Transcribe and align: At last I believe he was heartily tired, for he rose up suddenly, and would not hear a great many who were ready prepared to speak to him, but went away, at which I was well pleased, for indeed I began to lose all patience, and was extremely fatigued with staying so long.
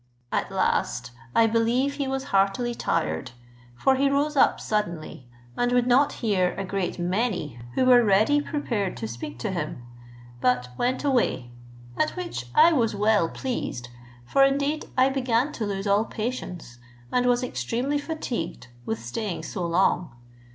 At 0.31 0.51
last 0.51 1.11
I 1.35 1.45
believe 1.45 1.93
he 1.93 2.07
was 2.07 2.23
heartily 2.33 2.73
tired, 2.73 3.33
for 3.75 3.93
he 3.97 4.09
rose 4.09 4.35
up 4.35 4.59
suddenly, 4.59 5.27
and 5.55 5.71
would 5.71 5.85
not 5.85 6.11
hear 6.25 6.55
a 6.57 6.65
great 6.65 6.97
many 6.97 7.59
who 7.75 7.85
were 7.85 8.03
ready 8.03 8.41
prepared 8.41 8.97
to 8.97 9.07
speak 9.07 9.37
to 9.45 9.51
him, 9.51 9.83
but 10.41 10.69
went 10.75 11.03
away, 11.03 11.51
at 11.99 12.15
which 12.15 12.47
I 12.55 12.73
was 12.73 12.95
well 12.95 13.29
pleased, 13.29 13.89
for 14.25 14.43
indeed 14.43 14.87
I 14.97 15.09
began 15.09 15.51
to 15.51 15.67
lose 15.67 15.85
all 15.85 16.05
patience, 16.05 16.79
and 17.11 17.27
was 17.27 17.43
extremely 17.43 17.99
fatigued 17.99 18.69
with 18.87 18.97
staying 19.05 19.43
so 19.43 19.63
long. 19.67 20.09